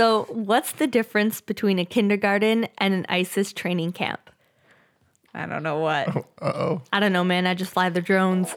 So, 0.00 0.24
what's 0.30 0.72
the 0.72 0.86
difference 0.86 1.42
between 1.42 1.78
a 1.78 1.84
kindergarten 1.84 2.68
and 2.78 2.94
an 2.94 3.04
ISIS 3.10 3.52
training 3.52 3.92
camp? 3.92 4.30
I 5.34 5.44
don't 5.44 5.62
know 5.62 5.78
what. 5.78 6.08
Uh 6.40 6.40
oh. 6.40 6.82
I 6.90 7.00
don't 7.00 7.12
know, 7.12 7.22
man. 7.22 7.46
I 7.46 7.52
just 7.52 7.70
fly 7.70 7.90
the 7.90 8.00
drones. 8.00 8.56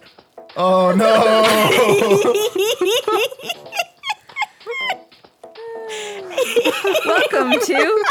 Oh 0.56 0.96
no. 0.96 1.04
Welcome 7.06 7.60
to 7.60 8.06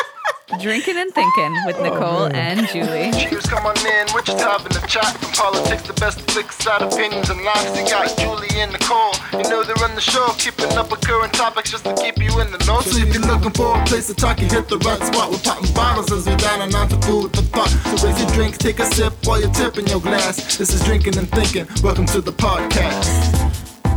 Drinking 0.60 0.98
and 0.98 1.12
Thinking 1.14 1.56
with 1.64 1.76
oh, 1.76 1.82
Nicole 1.82 2.36
and 2.36 2.68
Julie. 2.68 3.10
Cheers, 3.12 3.46
come 3.46 3.64
on 3.64 3.76
in, 3.78 4.06
which 4.12 4.26
top 4.26 4.60
in 4.60 4.72
the 4.72 4.84
chat 4.86 5.16
from 5.16 5.32
politics, 5.32 5.82
the 5.82 5.94
best 5.94 6.20
flicks, 6.30 6.56
side 6.58 6.82
opinions 6.82 7.30
and 7.30 7.42
lives. 7.42 7.78
You 7.78 7.88
got 7.88 8.16
Julie 8.18 8.60
and 8.60 8.70
Nicole, 8.72 9.14
you 9.32 9.48
know 9.48 9.64
they 9.64 9.72
run 9.80 9.94
the 9.94 10.00
show, 10.00 10.28
keeping 10.36 10.70
up 10.76 10.90
with 10.90 11.00
current 11.00 11.32
topics 11.32 11.70
just 11.70 11.84
to 11.84 11.94
keep 11.94 12.18
you 12.18 12.38
in 12.40 12.52
the 12.52 12.58
know. 12.66 12.80
So 12.80 12.98
if 12.98 13.14
you're 13.14 13.24
looking 13.24 13.52
for 13.52 13.80
a 13.80 13.84
place 13.86 14.08
to 14.08 14.14
talk, 14.14 14.40
you 14.40 14.46
hit 14.46 14.68
the 14.68 14.78
right 14.78 15.00
spot. 15.00 15.30
We're 15.30 15.38
popping 15.38 15.72
bottles 15.72 16.12
as 16.12 16.28
we 16.28 16.36
down 16.36 16.60
and 16.60 16.74
out 16.74 16.90
to 16.90 17.00
food 17.00 17.34
for 17.34 17.42
thought. 17.42 17.68
So 17.68 18.06
raise 18.06 18.20
your 18.20 18.30
drinks, 18.32 18.58
take 18.58 18.78
a 18.78 18.84
sip 18.86 19.14
while 19.24 19.40
you're 19.40 19.52
tipping 19.52 19.86
your 19.86 20.00
glass. 20.00 20.58
This 20.58 20.74
is 20.74 20.84
Drinking 20.84 21.16
and 21.16 21.30
Thinking. 21.30 21.66
Welcome 21.82 22.06
to 22.06 22.20
the 22.20 22.32
podcast. 22.32 23.08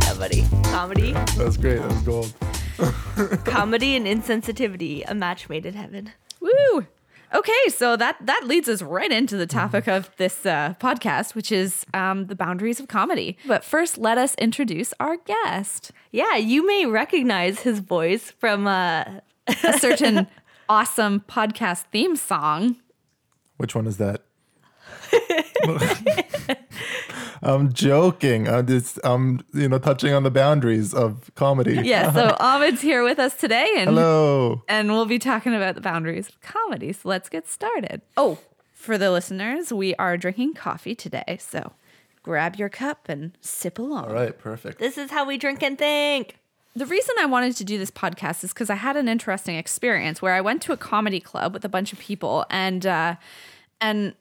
Comedy. 0.08 0.46
Comedy. 0.64 1.12
That's 1.36 1.58
great. 1.58 1.82
That's 1.82 2.02
gold. 2.02 2.32
Comedy 3.44 3.94
and 3.94 4.06
insensitivity. 4.06 5.04
A 5.06 5.14
match 5.14 5.50
made 5.50 5.66
in 5.66 5.74
heaven. 5.74 6.12
Woo! 6.46 6.86
Okay, 7.34 7.68
so 7.68 7.96
that 7.96 8.16
that 8.24 8.42
leads 8.46 8.68
us 8.68 8.82
right 8.82 9.10
into 9.10 9.36
the 9.36 9.46
topic 9.48 9.88
of 9.88 10.10
this 10.16 10.46
uh, 10.46 10.74
podcast, 10.80 11.34
which 11.34 11.50
is 11.50 11.84
um, 11.92 12.26
the 12.26 12.36
boundaries 12.36 12.78
of 12.78 12.86
comedy. 12.88 13.36
But 13.46 13.64
first, 13.64 13.98
let 13.98 14.16
us 14.16 14.34
introduce 14.36 14.94
our 15.00 15.16
guest, 15.16 15.90
Yeah, 16.12 16.36
you 16.36 16.64
may 16.66 16.86
recognize 16.86 17.60
his 17.60 17.80
voice 17.80 18.30
from 18.30 18.66
uh 18.66 19.04
a 19.64 19.78
certain 19.78 20.28
awesome 20.68 21.20
podcast 21.28 21.84
theme 21.92 22.16
song. 22.16 22.76
Which 23.56 23.74
one 23.74 23.86
is 23.86 23.96
that? 23.98 24.22
I'm 27.46 27.72
joking. 27.72 28.48
I'm 28.48 28.66
just 28.66 28.98
I'm 29.04 29.40
you 29.54 29.68
know 29.68 29.78
touching 29.78 30.12
on 30.12 30.24
the 30.24 30.30
boundaries 30.30 30.92
of 30.92 31.30
comedy. 31.34 31.80
Yeah, 31.86 32.12
so 32.12 32.36
Ahmed's 32.40 32.80
here 32.80 33.04
with 33.04 33.18
us 33.20 33.34
today, 33.34 33.68
and 33.76 33.90
Hello. 33.90 34.62
and 34.68 34.90
we'll 34.90 35.06
be 35.06 35.20
talking 35.20 35.54
about 35.54 35.76
the 35.76 35.80
boundaries 35.80 36.28
of 36.28 36.40
comedy. 36.40 36.92
So 36.92 37.08
let's 37.08 37.28
get 37.28 37.46
started. 37.48 38.02
Oh, 38.16 38.38
for 38.72 38.98
the 38.98 39.10
listeners, 39.12 39.72
we 39.72 39.94
are 39.96 40.16
drinking 40.16 40.54
coffee 40.54 40.96
today, 40.96 41.38
so 41.40 41.72
grab 42.24 42.56
your 42.56 42.68
cup 42.68 43.08
and 43.08 43.38
sip 43.40 43.78
along. 43.78 44.06
All 44.06 44.12
right. 44.12 44.36
Perfect. 44.36 44.80
This 44.80 44.98
is 44.98 45.12
how 45.12 45.24
we 45.24 45.38
drink 45.38 45.62
and 45.62 45.78
think. 45.78 46.38
The 46.74 46.86
reason 46.86 47.14
I 47.20 47.26
wanted 47.26 47.56
to 47.56 47.64
do 47.64 47.78
this 47.78 47.90
podcast 47.90 48.42
is 48.42 48.52
because 48.52 48.68
I 48.68 48.74
had 48.74 48.96
an 48.96 49.08
interesting 49.08 49.56
experience 49.56 50.20
where 50.20 50.34
I 50.34 50.40
went 50.40 50.60
to 50.62 50.72
a 50.72 50.76
comedy 50.76 51.20
club 51.20 51.54
with 51.54 51.64
a 51.64 51.68
bunch 51.68 51.92
of 51.92 52.00
people, 52.00 52.44
and 52.50 52.84
uh, 52.84 53.14
and 53.80 54.14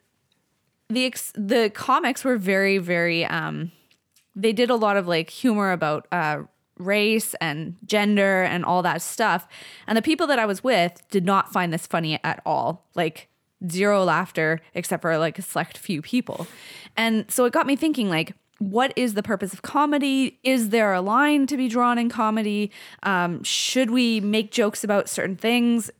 the 0.89 1.05
ex- 1.05 1.33
the 1.35 1.71
comics 1.73 2.23
were 2.23 2.37
very 2.37 2.77
very 2.77 3.25
um, 3.25 3.71
they 4.35 4.53
did 4.53 4.69
a 4.69 4.75
lot 4.75 4.97
of 4.97 5.07
like 5.07 5.29
humor 5.29 5.71
about 5.71 6.07
uh, 6.11 6.43
race 6.77 7.33
and 7.35 7.75
gender 7.85 8.43
and 8.43 8.65
all 8.65 8.81
that 8.83 9.01
stuff, 9.01 9.47
and 9.87 9.97
the 9.97 10.01
people 10.01 10.27
that 10.27 10.39
I 10.39 10.45
was 10.45 10.63
with 10.63 11.01
did 11.09 11.25
not 11.25 11.51
find 11.51 11.73
this 11.73 11.87
funny 11.87 12.19
at 12.23 12.41
all, 12.45 12.85
like 12.95 13.27
zero 13.69 14.03
laughter 14.03 14.61
except 14.73 15.01
for 15.01 15.17
like 15.17 15.39
a 15.39 15.41
select 15.41 15.77
few 15.77 16.01
people, 16.01 16.47
and 16.95 17.29
so 17.29 17.45
it 17.45 17.53
got 17.53 17.67
me 17.67 17.75
thinking 17.75 18.09
like 18.09 18.33
what 18.59 18.93
is 18.95 19.15
the 19.15 19.23
purpose 19.23 19.53
of 19.53 19.61
comedy? 19.61 20.39
Is 20.41 20.69
there 20.69 20.93
a 20.93 21.01
line 21.01 21.45
to 21.47 21.57
be 21.57 21.67
drawn 21.67 21.97
in 21.97 22.07
comedy? 22.07 22.71
Um, 23.03 23.43
should 23.43 23.91
we 23.91 24.21
make 24.21 24.51
jokes 24.51 24.81
about 24.81 25.09
certain 25.09 25.35
things 25.35 25.91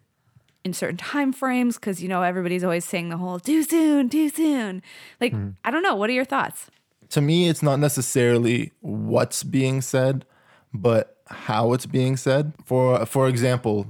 in 0.66 0.74
certain 0.74 0.98
time 0.98 1.32
frames? 1.32 1.76
Because 1.78 2.04
you 2.04 2.10
know 2.10 2.24
everybody's 2.24 2.64
always 2.64 2.84
saying 2.84 3.10
the 3.10 3.18
whole 3.18 3.40
"too 3.40 3.64
soon, 3.64 4.10
too 4.10 4.28
soon." 4.28 4.82
Like 5.22 5.34
I 5.64 5.72
don't 5.72 5.84
know. 5.84 5.96
What 5.96 6.10
are 6.10 6.14
your 6.14 6.26
thoughts? 6.26 6.70
to 7.10 7.22
me, 7.22 7.48
it's 7.48 7.64
not 7.64 7.80
necessarily 7.80 8.72
what's 8.82 9.44
being 9.44 9.82
said, 9.82 10.26
but 10.74 11.18
how 11.28 11.74
it's 11.74 11.86
being 11.86 12.18
said. 12.18 12.54
For 12.66 13.06
for 13.06 13.28
example, 13.28 13.88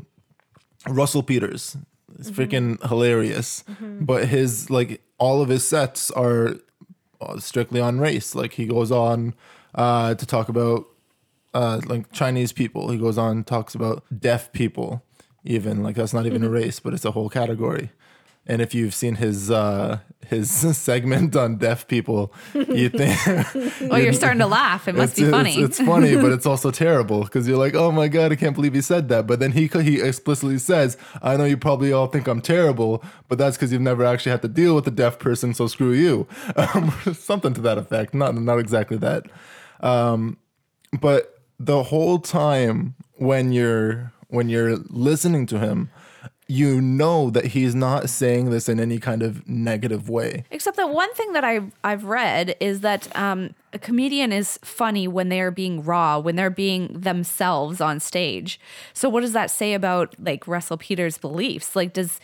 Russell 0.88 1.24
Peters 1.24 1.78
is 2.20 2.32
freaking 2.32 2.86
hilarious, 2.88 3.64
but 3.80 4.28
his 4.28 4.70
like 4.70 5.02
all 5.18 5.42
of 5.42 5.50
his 5.50 5.68
sets 5.68 6.12
are 6.12 6.56
uh, 7.22 7.40
strictly 7.40 7.80
on 7.82 8.00
race. 8.00 8.36
Like 8.36 8.54
he 8.54 8.66
goes 8.66 8.92
on 8.92 9.34
uh, 9.74 10.16
to 10.16 10.26
talk 10.26 10.50
about 10.50 10.86
uh, 11.54 11.82
like 11.86 12.12
Chinese 12.12 12.52
people. 12.52 12.90
He 12.92 12.98
goes 12.98 13.18
on 13.18 13.44
talks 13.44 13.76
about 13.76 14.04
deaf 14.18 14.52
people. 14.52 15.04
Even 15.46 15.84
like 15.84 15.96
that's 15.96 16.14
not 16.14 16.26
even 16.26 16.44
a 16.44 16.50
race, 16.50 16.80
but 16.80 16.94
it's 16.94 17.06
a 17.06 17.12
whole 17.12 17.30
category. 17.30 17.92
And 18.48 18.62
if 18.62 18.76
you've 18.76 18.94
seen 18.94 19.16
his 19.16 19.50
uh, 19.50 20.00
his 20.28 20.50
segment 20.78 21.36
on 21.36 21.58
deaf 21.58 21.88
people, 21.88 22.34
you 22.54 22.90
think 23.00 23.20
Oh, 23.92 23.96
you're 23.96 24.14
starting 24.14 24.40
to 24.40 24.48
laugh. 24.48 24.88
It 24.88 24.96
must 24.96 25.14
it's, 25.14 25.22
be 25.22 25.32
funny. 25.32 25.56
It's, 25.56 25.80
it's 25.80 25.88
funny, 25.88 26.16
but 26.16 26.32
it's 26.32 26.46
also 26.54 26.70
terrible 26.70 27.24
because 27.24 27.48
you're 27.48 27.58
like, 27.58 27.74
oh 27.74 27.92
my 27.92 28.08
god, 28.08 28.32
I 28.32 28.36
can't 28.36 28.56
believe 28.56 28.74
he 28.74 28.82
said 28.82 29.10
that. 29.10 29.26
But 29.26 29.40
then 29.40 29.52
he 29.52 29.68
he 29.68 30.02
explicitly 30.02 30.60
says, 30.60 30.98
I 31.22 31.38
know 31.38 31.46
you 31.46 31.58
probably 31.58 31.92
all 31.92 32.08
think 32.08 32.28
I'm 32.28 32.42
terrible, 32.42 33.04
but 33.30 33.38
that's 33.38 33.58
because 33.58 33.72
you've 33.72 33.82
never 33.82 34.06
actually 34.06 34.32
had 34.32 34.44
to 34.44 34.48
deal 34.48 34.76
with 34.76 34.88
a 34.88 34.92
deaf 34.92 35.18
person, 35.18 35.54
so 35.54 35.68
screw 35.68 35.94
you. 35.94 36.28
Um, 36.56 36.92
something 37.14 37.54
to 37.54 37.62
that 37.62 37.78
effect. 37.78 38.14
Not 38.14 38.36
not 38.36 38.60
exactly 38.60 38.98
that. 38.98 39.26
Um, 39.80 40.38
but 41.00 41.40
the 41.60 41.84
whole 41.84 42.20
time 42.20 42.96
when 43.18 43.52
you're 43.52 44.12
when 44.36 44.50
you're 44.50 44.78
listening 44.78 45.46
to 45.48 45.60
him, 45.60 45.90
you 46.48 46.80
know 46.80 47.30
that 47.32 47.48
he's 47.48 47.74
not 47.74 48.10
saying 48.10 48.52
this 48.52 48.70
in 48.70 48.80
any 48.80 49.00
kind 49.00 49.24
of 49.24 49.48
negative 49.48 50.10
way. 50.10 50.44
Except 50.52 50.78
that 50.78 50.92
one 50.92 51.12
thing 51.16 51.34
that 51.34 51.44
I've 51.44 51.72
I've 51.84 52.04
read 52.06 52.56
is 52.60 52.82
that 52.82 53.14
um, 53.16 53.56
a 53.74 53.80
comedian 53.80 54.32
is 54.32 54.60
funny 54.64 55.08
when 55.08 55.30
they 55.30 55.42
are 55.42 55.52
being 55.52 55.84
raw, 55.84 56.20
when 56.20 56.36
they're 56.36 56.50
being 56.52 57.00
themselves 57.00 57.82
on 57.82 58.00
stage. 58.00 58.60
So 58.94 59.10
what 59.10 59.22
does 59.22 59.34
that 59.34 59.50
say 59.50 59.74
about 59.74 60.16
like 60.20 60.48
Russell 60.48 60.78
Peters' 60.78 61.18
beliefs? 61.18 61.76
Like, 61.76 61.94
does 61.94 62.20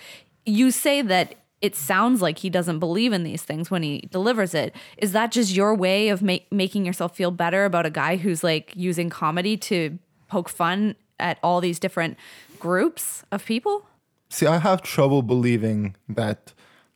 you 0.46 0.70
say 0.70 1.02
that 1.02 1.36
it 1.62 1.76
sounds 1.76 2.22
like 2.22 2.40
he 2.40 2.50
doesn't 2.50 2.80
believe 2.80 3.14
in 3.14 3.24
these 3.24 3.44
things 3.44 3.72
when 3.72 3.84
he 3.84 4.08
delivers 4.12 4.54
it? 4.54 4.76
Is 4.98 5.14
that 5.14 5.32
just 5.32 5.56
your 5.56 5.74
way 5.74 6.10
of 6.10 6.22
ma- 6.22 6.38
making 6.52 6.86
yourself 6.86 7.16
feel 7.16 7.32
better 7.32 7.66
about 7.66 7.86
a 7.86 7.92
guy 7.92 8.18
who's 8.18 8.44
like 8.44 8.72
using 8.76 9.10
comedy 9.10 9.58
to 9.58 9.98
poke 10.28 10.50
fun 10.50 10.96
at 11.22 11.40
all 11.42 11.62
these 11.62 11.80
different 11.80 12.18
groups 12.60 13.24
of 13.32 13.46
people? 13.46 13.88
See, 14.30 14.46
I 14.46 14.58
have 14.58 14.82
trouble 14.82 15.22
believing 15.22 15.96
that 16.10 16.54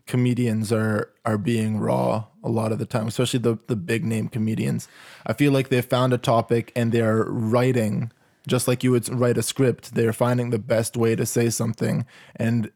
comedians 0.07 0.71
are 0.71 1.11
are 1.25 1.37
being 1.37 1.79
raw 1.79 2.25
a 2.43 2.49
lot 2.49 2.71
of 2.71 2.79
the 2.79 2.85
time, 2.85 3.07
especially 3.07 3.39
the 3.39 3.57
the 3.67 3.75
big 3.75 4.05
name 4.05 4.27
comedians. 4.27 4.87
I 5.25 5.33
feel 5.33 5.51
like 5.51 5.69
they 5.69 5.81
found 5.81 6.13
a 6.13 6.17
topic 6.17 6.71
and 6.75 6.91
they're 6.91 7.23
writing 7.23 8.11
just 8.47 8.67
like 8.67 8.83
you 8.83 8.91
would 8.91 9.09
write 9.09 9.37
a 9.37 9.43
script. 9.43 9.95
They're 9.95 10.13
finding 10.13 10.51
the 10.51 10.59
best 10.59 10.95
way 10.95 11.15
to 11.15 11.25
say 11.25 11.49
something 11.49 12.05
and 12.35 12.71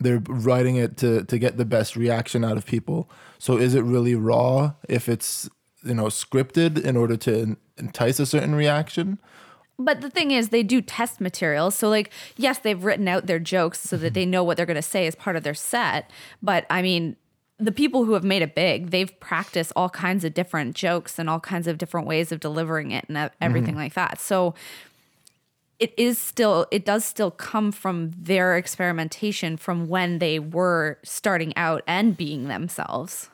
they're 0.00 0.22
writing 0.28 0.76
it 0.76 0.96
to 0.98 1.24
to 1.24 1.38
get 1.38 1.56
the 1.56 1.64
best 1.64 1.96
reaction 1.96 2.44
out 2.44 2.56
of 2.56 2.66
people. 2.66 3.08
So 3.38 3.56
is 3.56 3.74
it 3.74 3.82
really 3.82 4.14
raw 4.14 4.72
if 4.88 5.08
it's 5.08 5.48
you 5.84 5.94
know 5.94 6.06
scripted 6.06 6.82
in 6.82 6.96
order 6.96 7.16
to 7.18 7.56
entice 7.78 8.18
a 8.18 8.26
certain 8.26 8.54
reaction? 8.54 9.18
But 9.78 10.00
the 10.00 10.10
thing 10.10 10.30
is, 10.30 10.50
they 10.50 10.62
do 10.62 10.80
test 10.80 11.20
materials. 11.20 11.74
So, 11.74 11.88
like, 11.88 12.12
yes, 12.36 12.58
they've 12.58 12.82
written 12.82 13.08
out 13.08 13.26
their 13.26 13.38
jokes 13.38 13.80
so 13.80 13.96
that 13.96 14.14
they 14.14 14.22
mm-hmm. 14.22 14.30
know 14.30 14.44
what 14.44 14.56
they're 14.56 14.66
going 14.66 14.76
to 14.76 14.82
say 14.82 15.06
as 15.06 15.14
part 15.14 15.36
of 15.36 15.42
their 15.42 15.54
set. 15.54 16.10
But 16.42 16.66
I 16.70 16.82
mean, 16.82 17.16
the 17.58 17.72
people 17.72 18.04
who 18.04 18.12
have 18.12 18.24
made 18.24 18.42
it 18.42 18.54
big, 18.54 18.90
they've 18.90 19.18
practiced 19.20 19.72
all 19.74 19.88
kinds 19.88 20.24
of 20.24 20.34
different 20.34 20.76
jokes 20.76 21.18
and 21.18 21.28
all 21.28 21.40
kinds 21.40 21.66
of 21.66 21.78
different 21.78 22.06
ways 22.06 22.32
of 22.32 22.40
delivering 22.40 22.90
it 22.90 23.06
and 23.08 23.16
e- 23.16 23.20
mm-hmm. 23.20 23.36
everything 23.40 23.76
like 23.76 23.94
that. 23.94 24.20
So, 24.20 24.54
it 25.78 25.92
is 25.96 26.16
still, 26.16 26.66
it 26.70 26.84
does 26.84 27.04
still 27.04 27.32
come 27.32 27.72
from 27.72 28.12
their 28.16 28.56
experimentation 28.56 29.56
from 29.56 29.88
when 29.88 30.20
they 30.20 30.38
were 30.38 30.98
starting 31.02 31.52
out 31.56 31.82
and 31.88 32.16
being 32.16 32.46
themselves. 32.46 33.30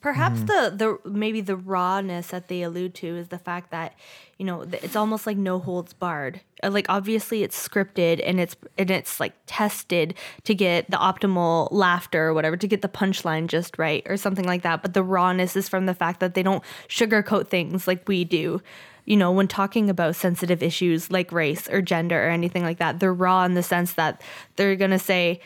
Perhaps 0.00 0.42
the 0.42 0.72
the 1.02 1.10
maybe 1.10 1.40
the 1.40 1.56
rawness 1.56 2.28
that 2.28 2.46
they 2.46 2.62
allude 2.62 2.94
to 2.96 3.16
is 3.16 3.28
the 3.28 3.38
fact 3.38 3.72
that 3.72 3.94
you 4.38 4.44
know 4.44 4.62
it's 4.62 4.94
almost 4.94 5.26
like 5.26 5.36
no 5.36 5.58
holds 5.58 5.92
barred. 5.94 6.42
Uh, 6.62 6.70
Like 6.70 6.86
obviously 6.88 7.42
it's 7.42 7.56
scripted 7.68 8.22
and 8.24 8.38
it's 8.38 8.54
and 8.78 8.90
it's 8.90 9.18
like 9.18 9.32
tested 9.46 10.14
to 10.44 10.54
get 10.54 10.88
the 10.90 10.96
optimal 10.96 11.68
laughter 11.72 12.26
or 12.26 12.34
whatever 12.34 12.56
to 12.56 12.68
get 12.68 12.82
the 12.82 12.88
punchline 12.88 13.48
just 13.48 13.78
right 13.78 14.06
or 14.06 14.16
something 14.16 14.44
like 14.44 14.62
that. 14.62 14.82
But 14.82 14.94
the 14.94 15.02
rawness 15.02 15.56
is 15.56 15.68
from 15.68 15.86
the 15.86 15.94
fact 15.94 16.20
that 16.20 16.34
they 16.34 16.42
don't 16.42 16.62
sugarcoat 16.88 17.48
things 17.48 17.88
like 17.88 18.06
we 18.06 18.24
do. 18.24 18.62
You 19.06 19.16
know, 19.16 19.32
when 19.32 19.48
talking 19.48 19.88
about 19.90 20.14
sensitive 20.14 20.62
issues 20.62 21.10
like 21.10 21.32
race 21.32 21.68
or 21.68 21.80
gender 21.80 22.26
or 22.26 22.28
anything 22.28 22.62
like 22.62 22.78
that, 22.78 23.00
they're 23.00 23.14
raw 23.14 23.44
in 23.44 23.54
the 23.54 23.62
sense 23.62 23.94
that 23.94 24.20
they're 24.56 24.76
gonna 24.76 24.98
say 24.98 25.40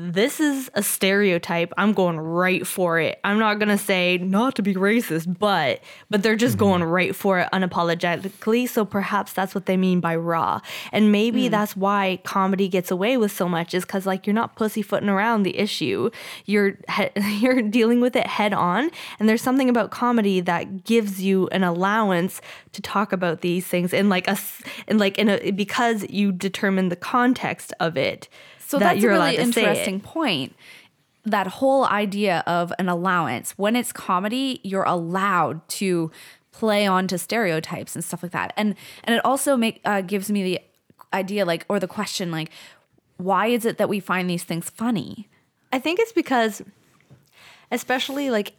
this 0.00 0.40
is 0.40 0.70
a 0.74 0.82
stereotype. 0.82 1.72
I'm 1.76 1.92
going 1.92 2.18
right 2.18 2.66
for 2.66 2.98
it. 2.98 3.20
I'm 3.22 3.38
not 3.38 3.58
gonna 3.58 3.78
say 3.78 4.18
not 4.18 4.54
to 4.56 4.62
be 4.62 4.74
racist, 4.74 5.38
but 5.38 5.80
but 6.08 6.22
they're 6.22 6.36
just 6.36 6.54
mm-hmm. 6.54 6.64
going 6.64 6.84
right 6.84 7.14
for 7.14 7.38
it 7.40 7.48
unapologetically. 7.52 8.68
So 8.68 8.84
perhaps 8.84 9.32
that's 9.32 9.54
what 9.54 9.66
they 9.66 9.76
mean 9.76 10.00
by 10.00 10.16
raw. 10.16 10.60
And 10.92 11.12
maybe 11.12 11.48
mm. 11.48 11.50
that's 11.50 11.76
why 11.76 12.20
comedy 12.24 12.68
gets 12.68 12.90
away 12.90 13.16
with 13.16 13.32
so 13.32 13.48
much 13.48 13.74
is 13.74 13.84
because 13.84 14.06
like 14.06 14.26
you're 14.26 14.34
not 14.34 14.56
pussyfooting 14.56 15.08
around 15.08 15.42
the 15.42 15.58
issue. 15.58 16.10
You're 16.46 16.78
he- 16.96 17.10
you're 17.40 17.62
dealing 17.62 18.00
with 18.00 18.16
it 18.16 18.26
head 18.26 18.54
on. 18.54 18.90
And 19.18 19.28
there's 19.28 19.42
something 19.42 19.68
about 19.68 19.90
comedy 19.90 20.40
that 20.40 20.84
gives 20.84 21.22
you 21.22 21.48
an 21.48 21.62
allowance 21.62 22.40
to 22.72 22.80
talk 22.80 23.12
about 23.12 23.42
these 23.42 23.66
things 23.66 23.92
in 23.92 24.08
like 24.08 24.28
a 24.28 24.38
in 24.86 24.98
like 24.98 25.18
in 25.18 25.28
a 25.28 25.50
because 25.50 26.08
you 26.08 26.32
determine 26.32 26.88
the 26.88 26.96
context 26.96 27.72
of 27.80 27.96
it. 27.96 28.28
So 28.70 28.78
that 28.78 28.94
that's 28.94 29.04
a 29.04 29.08
really 29.08 29.36
to 29.36 29.52
say 29.52 29.62
it. 29.62 29.68
interesting 29.68 29.98
point. 29.98 30.54
That 31.24 31.48
whole 31.48 31.86
idea 31.86 32.44
of 32.46 32.72
an 32.78 32.88
allowance. 32.88 33.50
When 33.58 33.74
it's 33.74 33.92
comedy, 33.92 34.60
you're 34.62 34.84
allowed 34.84 35.66
to 35.70 36.12
play 36.52 36.86
onto 36.86 37.18
stereotypes 37.18 37.96
and 37.96 38.04
stuff 38.04 38.22
like 38.22 38.30
that. 38.30 38.52
And 38.56 38.76
and 39.02 39.16
it 39.16 39.24
also 39.24 39.56
make 39.56 39.80
uh, 39.84 40.02
gives 40.02 40.30
me 40.30 40.44
the 40.44 40.60
idea 41.12 41.44
like 41.44 41.66
or 41.68 41.80
the 41.80 41.88
question 41.88 42.30
like 42.30 42.52
why 43.16 43.48
is 43.48 43.64
it 43.64 43.76
that 43.78 43.88
we 43.88 43.98
find 43.98 44.30
these 44.30 44.44
things 44.44 44.70
funny? 44.70 45.28
I 45.72 45.80
think 45.80 45.98
it's 45.98 46.12
because, 46.12 46.62
especially 47.72 48.30
like 48.30 48.52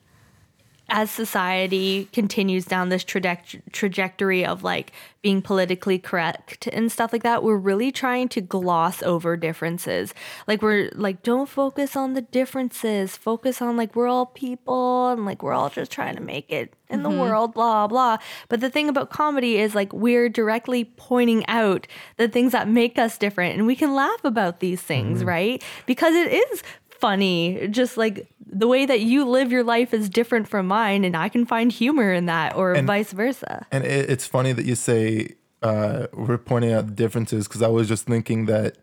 as 0.91 1.09
society 1.09 2.09
continues 2.11 2.65
down 2.65 2.89
this 2.89 3.03
traje- 3.03 3.61
trajectory 3.71 4.45
of 4.45 4.61
like 4.63 4.91
being 5.21 5.41
politically 5.41 5.97
correct 5.97 6.67
and 6.67 6.91
stuff 6.91 7.13
like 7.13 7.23
that, 7.23 7.43
we're 7.43 7.57
really 7.57 7.91
trying 7.91 8.27
to 8.27 8.41
gloss 8.41 9.01
over 9.03 9.37
differences. 9.37 10.13
Like 10.47 10.61
we're 10.61 10.89
like, 10.93 11.23
don't 11.23 11.47
focus 11.47 11.95
on 11.95 12.13
the 12.13 12.21
differences. 12.21 13.15
Focus 13.15 13.61
on 13.61 13.77
like 13.77 13.95
we're 13.95 14.07
all 14.07 14.25
people 14.25 15.09
and 15.09 15.25
like 15.25 15.41
we're 15.41 15.53
all 15.53 15.69
just 15.69 15.91
trying 15.91 16.15
to 16.15 16.21
make 16.21 16.51
it 16.51 16.73
in 16.89 17.03
the 17.03 17.09
mm-hmm. 17.09 17.19
world, 17.19 17.53
blah 17.53 17.87
blah. 17.87 18.17
But 18.49 18.59
the 18.59 18.69
thing 18.69 18.89
about 18.89 19.09
comedy 19.09 19.57
is 19.57 19.73
like 19.73 19.93
we're 19.93 20.27
directly 20.27 20.85
pointing 20.85 21.45
out 21.47 21.87
the 22.17 22.27
things 22.27 22.51
that 22.51 22.67
make 22.67 22.99
us 22.99 23.17
different, 23.17 23.57
and 23.57 23.65
we 23.65 23.75
can 23.75 23.95
laugh 23.95 24.23
about 24.23 24.59
these 24.59 24.81
things, 24.81 25.19
mm-hmm. 25.19 25.29
right? 25.29 25.63
Because 25.85 26.13
it 26.15 26.33
is 26.33 26.63
funny. 27.01 27.67
Just 27.69 27.97
like 27.97 28.27
the 28.45 28.67
way 28.67 28.85
that 28.85 29.01
you 29.01 29.25
live 29.25 29.51
your 29.51 29.63
life 29.63 29.93
is 29.93 30.09
different 30.09 30.47
from 30.47 30.67
mine, 30.67 31.03
and 31.03 31.15
I 31.17 31.27
can 31.29 31.45
find 31.45 31.71
humor 31.71 32.13
in 32.13 32.27
that, 32.27 32.55
or 32.55 32.73
And- 32.73 32.87
vice 32.87 33.11
versa. 33.11 33.65
And 33.71 33.83
it, 33.83 34.09
it's 34.09 34.27
funny 34.27 34.53
that 34.53 34.65
you 34.65 34.75
say 34.75 35.35
uh, 35.61 36.07
we're 36.13 36.37
pointing 36.37 36.71
out 36.73 36.85
the 36.87 36.93
differences 36.93 37.47
because 37.47 37.61
I 37.61 37.67
was 37.67 37.87
just 37.87 38.05
thinking 38.05 38.45
that 38.45 38.77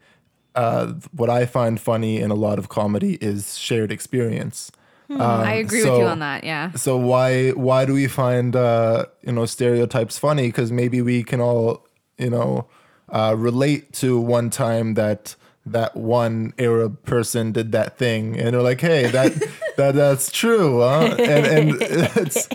uh, 0.55 0.95
what 1.13 1.31
I 1.31 1.47
find 1.47 1.81
funny 1.81 2.19
in 2.21 2.31
a 2.31 2.35
lot 2.35 2.59
of 2.59 2.69
comedy 2.69 3.15
is 3.21 3.57
shared 3.57 3.91
experience. 3.93 4.71
I 5.11 5.55
agree 5.55 5.83
with 5.85 5.99
you 6.01 6.05
on 6.07 6.19
that. 6.19 6.45
Yeah. 6.45 6.73
So 6.73 6.97
why 6.99 7.51
why 7.53 7.87
do 7.87 7.95
we 7.95 8.09
find 8.09 8.55
uh, 8.55 9.07
you 9.23 9.33
know 9.33 9.47
stereotypes 9.47 10.19
funny? 10.19 10.49
Because 10.49 10.71
maybe 10.71 11.01
we 11.01 11.23
can 11.23 11.41
all 11.41 11.87
you 12.19 12.29
know 12.29 12.67
uh, 13.09 13.35
relate 13.39 13.93
to 13.95 14.21
one 14.21 14.51
time 14.51 14.95
that 14.95 15.35
that 15.73 15.97
one 15.97 16.53
Arab 16.59 17.03
person 17.05 17.53
did 17.53 17.73
that 17.73 17.99
thing, 17.99 18.39
and 18.39 18.55
they're 18.55 18.63
like, 18.63 18.81
hey, 18.81 19.07
that 19.11 19.33
that 19.77 19.95
that's 19.95 20.31
true, 20.31 20.81
huh? 20.81 21.17
and 21.19 21.47
and 21.47 21.77
it's 21.81 22.49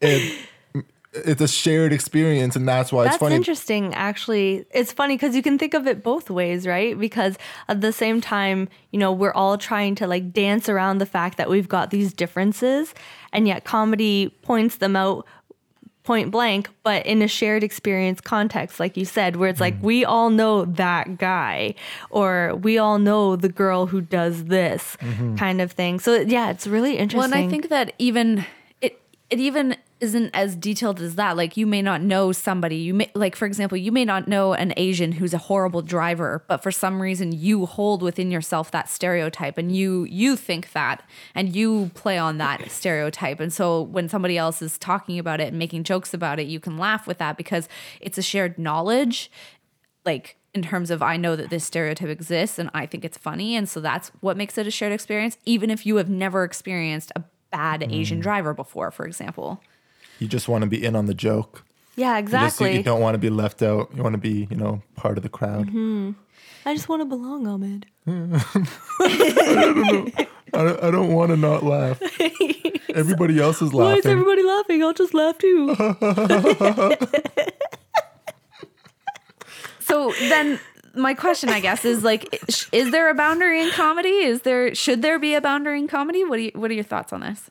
it, 0.00 0.38
it's 1.12 1.40
a 1.40 1.48
shared 1.48 1.92
experience, 1.92 2.56
and 2.56 2.68
that's 2.68 2.92
why 2.92 3.02
it's 3.02 3.12
That's 3.12 3.20
funny. 3.20 3.34
interesting, 3.34 3.94
actually. 3.94 4.66
It's 4.70 4.92
funny 4.92 5.14
because 5.14 5.34
you 5.34 5.42
can 5.42 5.58
think 5.58 5.74
of 5.74 5.86
it 5.86 6.02
both 6.02 6.30
ways, 6.30 6.66
right? 6.66 6.98
Because 6.98 7.38
at 7.68 7.80
the 7.80 7.92
same 7.92 8.20
time, 8.20 8.68
you 8.90 8.98
know, 8.98 9.12
we're 9.12 9.32
all 9.32 9.58
trying 9.58 9.94
to 9.96 10.06
like 10.06 10.32
dance 10.32 10.68
around 10.68 10.98
the 10.98 11.06
fact 11.06 11.38
that 11.38 11.48
we've 11.48 11.68
got 11.68 11.90
these 11.90 12.12
differences, 12.12 12.94
and 13.32 13.46
yet 13.48 13.64
comedy 13.64 14.28
points 14.42 14.76
them 14.76 14.96
out 14.96 15.26
point 16.08 16.30
blank, 16.30 16.70
but 16.84 17.04
in 17.04 17.20
a 17.20 17.28
shared 17.28 17.62
experience 17.62 18.18
context, 18.18 18.80
like 18.80 18.96
you 18.96 19.04
said, 19.04 19.36
where 19.36 19.50
it's 19.50 19.60
like 19.60 19.78
mm. 19.78 19.82
we 19.82 20.06
all 20.06 20.30
know 20.30 20.64
that 20.64 21.18
guy, 21.18 21.74
or 22.08 22.56
we 22.62 22.78
all 22.78 22.98
know 22.98 23.36
the 23.36 23.50
girl 23.50 23.84
who 23.84 24.00
does 24.00 24.46
this 24.46 24.96
mm-hmm. 25.02 25.36
kind 25.36 25.60
of 25.60 25.70
thing. 25.72 26.00
So 26.00 26.20
yeah, 26.20 26.48
it's 26.48 26.66
really 26.66 26.96
interesting. 26.96 27.30
Well, 27.30 27.38
and 27.38 27.46
I 27.46 27.50
think 27.50 27.68
that 27.68 27.92
even 27.98 28.46
it 28.80 28.98
it 29.28 29.38
even 29.38 29.76
isn't 30.00 30.30
as 30.32 30.54
detailed 30.54 31.00
as 31.00 31.16
that. 31.16 31.36
Like 31.36 31.56
you 31.56 31.66
may 31.66 31.82
not 31.82 32.02
know 32.02 32.32
somebody. 32.32 32.76
You 32.76 32.94
may 32.94 33.10
like 33.14 33.34
for 33.34 33.46
example, 33.46 33.76
you 33.76 33.92
may 33.92 34.04
not 34.04 34.28
know 34.28 34.52
an 34.52 34.72
Asian 34.76 35.12
who's 35.12 35.34
a 35.34 35.38
horrible 35.38 35.82
driver, 35.82 36.44
but 36.46 36.62
for 36.62 36.70
some 36.70 37.02
reason 37.02 37.32
you 37.32 37.66
hold 37.66 38.02
within 38.02 38.30
yourself 38.30 38.70
that 38.70 38.88
stereotype 38.88 39.58
and 39.58 39.74
you 39.74 40.04
you 40.04 40.36
think 40.36 40.72
that 40.72 41.02
and 41.34 41.54
you 41.54 41.90
play 41.94 42.18
on 42.18 42.38
that 42.38 42.70
stereotype. 42.70 43.40
And 43.40 43.52
so 43.52 43.82
when 43.82 44.08
somebody 44.08 44.38
else 44.38 44.62
is 44.62 44.78
talking 44.78 45.18
about 45.18 45.40
it 45.40 45.48
and 45.48 45.58
making 45.58 45.84
jokes 45.84 46.14
about 46.14 46.38
it, 46.38 46.46
you 46.46 46.60
can 46.60 46.78
laugh 46.78 47.06
with 47.06 47.18
that 47.18 47.36
because 47.36 47.68
it's 48.00 48.18
a 48.18 48.22
shared 48.22 48.58
knowledge 48.58 49.30
like 50.04 50.36
in 50.54 50.62
terms 50.62 50.90
of 50.90 51.02
I 51.02 51.16
know 51.16 51.36
that 51.36 51.50
this 51.50 51.64
stereotype 51.64 52.08
exists 52.08 52.58
and 52.58 52.70
I 52.72 52.86
think 52.86 53.04
it's 53.04 53.18
funny 53.18 53.56
and 53.56 53.68
so 53.68 53.80
that's 53.80 54.08
what 54.20 54.36
makes 54.36 54.56
it 54.56 54.66
a 54.66 54.70
shared 54.70 54.92
experience 54.92 55.36
even 55.44 55.70
if 55.70 55.84
you 55.84 55.96
have 55.96 56.08
never 56.08 56.44
experienced 56.44 57.12
a 57.14 57.22
bad 57.50 57.82
Asian 57.90 58.18
mm. 58.18 58.22
driver 58.22 58.54
before 58.54 58.90
for 58.90 59.06
example. 59.06 59.60
You 60.18 60.26
just 60.28 60.48
want 60.48 60.62
to 60.62 60.68
be 60.68 60.84
in 60.84 60.96
on 60.96 61.06
the 61.06 61.14
joke. 61.14 61.64
yeah, 61.96 62.18
You 62.18 62.28
just 62.28 62.60
you, 62.60 62.82
don't 62.82 63.00
want 63.00 63.14
to 63.14 63.18
be 63.18 63.30
left 63.30 63.62
out. 63.62 63.90
You 63.94 64.02
want 64.02 64.14
to 64.14 64.18
be 64.18 64.46
you 64.50 64.56
know 64.56 64.82
part 64.96 65.16
of 65.16 65.22
the 65.22 65.28
crowd. 65.28 65.66
Mm-hmm. 65.68 66.12
I 66.66 66.74
just 66.74 66.88
want 66.88 67.00
to 67.00 67.06
belong, 67.06 67.46
Ahmed. 67.46 67.86
I 70.54 70.64
don't, 70.64 70.84
I 70.84 70.90
don't 70.90 71.12
want 71.12 71.30
to 71.30 71.36
not 71.36 71.62
laugh. 71.62 72.00
Everybody 72.94 73.38
else 73.40 73.62
is 73.62 73.72
laughing. 73.72 73.92
Why 73.92 73.98
is 73.98 74.06
everybody 74.06 74.42
laughing? 74.42 74.82
I'll 74.82 74.92
just 74.92 75.14
laugh 75.14 75.38
too. 75.38 75.76
So 79.80 80.12
then 80.28 80.60
my 80.94 81.14
question 81.14 81.48
I 81.48 81.60
guess 81.60 81.86
is 81.86 82.04
like 82.04 82.42
is 82.72 82.90
there 82.90 83.08
a 83.08 83.14
boundary 83.14 83.62
in 83.62 83.70
comedy? 83.70 84.10
Is 84.10 84.42
there 84.42 84.74
should 84.74 85.00
there 85.00 85.18
be 85.18 85.34
a 85.34 85.40
boundary 85.40 85.78
in 85.78 85.88
comedy? 85.88 86.24
What 86.24 86.36
do 86.36 86.42
you 86.42 86.52
what 86.54 86.70
are 86.70 86.74
your 86.74 86.84
thoughts 86.84 87.10
on 87.12 87.20
this? 87.20 87.50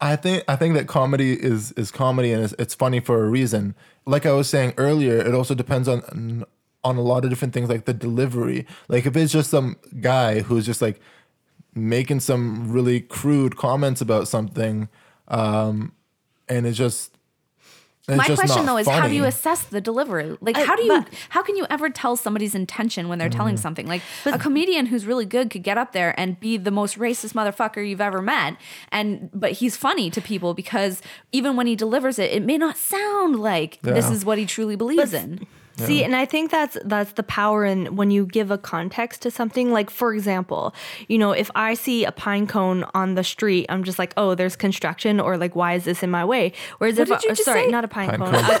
I 0.00 0.16
think 0.16 0.44
I 0.48 0.56
think 0.56 0.74
that 0.74 0.88
comedy 0.88 1.32
is 1.34 1.72
is 1.72 1.90
comedy 1.90 2.32
and 2.32 2.42
it's, 2.42 2.54
it's 2.58 2.74
funny 2.74 3.00
for 3.00 3.24
a 3.24 3.28
reason. 3.28 3.74
Like 4.06 4.24
I 4.24 4.32
was 4.32 4.48
saying 4.48 4.74
earlier, 4.78 5.18
it 5.18 5.34
also 5.34 5.54
depends 5.54 5.88
on 5.88 6.44
on 6.82 6.96
a 6.96 7.02
lot 7.02 7.24
of 7.24 7.30
different 7.30 7.52
things 7.52 7.68
like 7.68 7.84
the 7.84 7.92
delivery. 7.92 8.66
Like 8.88 9.04
if 9.06 9.16
it's 9.16 9.32
just 9.32 9.50
some 9.50 9.76
guy 10.00 10.40
who's 10.40 10.64
just 10.64 10.80
like 10.80 11.00
making 11.74 12.20
some 12.20 12.72
really 12.72 13.00
crude 13.00 13.56
comments 13.56 14.00
about 14.00 14.26
something, 14.28 14.88
um, 15.28 15.92
and 16.48 16.66
it's 16.66 16.78
just 16.78 17.16
and 18.10 18.18
My 18.18 18.26
question 18.26 18.66
though 18.66 18.76
is 18.78 18.86
how 18.88 19.08
do 19.08 19.14
you 19.14 19.24
assess 19.24 19.62
the 19.64 19.80
delivery? 19.80 20.36
Like 20.40 20.56
I- 20.56 20.64
how 20.64 20.76
do 20.76 20.82
you 20.82 20.88
but- 21.00 21.08
how 21.30 21.42
can 21.42 21.56
you 21.56 21.66
ever 21.70 21.88
tell 21.90 22.16
somebody's 22.16 22.54
intention 22.54 23.08
when 23.08 23.18
they're 23.18 23.28
telling 23.28 23.54
Mm-hmm. 23.54 23.62
something? 23.62 23.86
Like 23.86 24.02
a 24.26 24.38
comedian 24.38 24.86
who's 24.86 25.06
really 25.06 25.24
good 25.26 25.50
could 25.50 25.62
get 25.62 25.78
up 25.78 25.92
there 25.92 26.14
and 26.18 26.38
be 26.40 26.56
the 26.56 26.70
most 26.70 26.98
racist 26.98 27.32
motherfucker 27.34 27.86
you've 27.88 28.00
ever 28.00 28.20
met 28.22 28.56
and 28.92 29.30
but 29.32 29.52
he's 29.52 29.76
funny 29.76 30.10
to 30.10 30.20
people 30.20 30.54
because 30.54 31.02
even 31.32 31.56
when 31.56 31.66
he 31.66 31.76
delivers 31.76 32.18
it 32.18 32.30
it 32.32 32.42
may 32.44 32.58
not 32.58 32.76
sound 32.76 33.36
like 33.40 33.80
this 33.82 34.10
is 34.10 34.24
what 34.24 34.38
he 34.38 34.46
truly 34.46 34.76
believes 34.76 35.12
in. 35.14 35.46
See, 35.86 36.04
and 36.04 36.14
I 36.16 36.24
think 36.24 36.50
that's 36.50 36.76
that's 36.84 37.12
the 37.12 37.22
power 37.22 37.64
in 37.64 37.96
when 37.96 38.10
you 38.10 38.26
give 38.26 38.50
a 38.50 38.58
context 38.58 39.22
to 39.22 39.30
something. 39.30 39.70
Like 39.72 39.90
for 39.90 40.12
example, 40.14 40.74
you 41.08 41.18
know, 41.18 41.32
if 41.32 41.50
I 41.54 41.74
see 41.74 42.04
a 42.04 42.12
pine 42.12 42.46
cone 42.46 42.84
on 42.94 43.14
the 43.14 43.24
street, 43.24 43.66
I'm 43.68 43.84
just 43.84 43.98
like, 43.98 44.12
oh, 44.16 44.34
there's 44.34 44.56
construction, 44.56 45.20
or 45.20 45.36
like, 45.36 45.54
why 45.56 45.74
is 45.74 45.84
this 45.84 46.02
in 46.02 46.10
my 46.10 46.24
way? 46.24 46.52
Whereas 46.78 46.96
What 46.98 47.08
if 47.10 47.18
did 47.20 47.24
you 47.24 47.30
I, 47.30 47.34
just 47.34 47.44
sorry, 47.44 47.64
say? 47.64 47.70
not 47.70 47.84
a 47.84 47.88
pine, 47.88 48.08
Pine 48.10 48.18
cone, 48.18 48.32
cone. 48.32 48.60